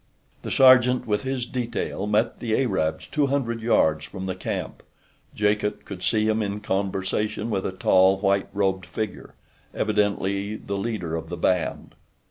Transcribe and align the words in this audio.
The 0.41 0.49
sergeant 0.49 1.05
with 1.05 1.21
his 1.21 1.45
detail 1.45 2.07
met 2.07 2.39
the 2.39 2.59
Arabs 2.59 3.05
two 3.05 3.27
hundred 3.27 3.61
yards 3.61 4.03
from 4.03 4.25
the 4.25 4.33
camp. 4.33 4.81
Jacot 5.35 5.85
could 5.85 6.01
see 6.01 6.27
him 6.27 6.41
in 6.41 6.59
conversation 6.59 7.51
with 7.51 7.67
a 7.67 7.71
tall, 7.71 8.17
white 8.19 8.47
robed 8.51 8.87
figure—evidently 8.87 10.55
the 10.55 10.73
leader 10.77 11.15
of 11.15 11.29
the 11.29 11.37
band. 11.37 11.93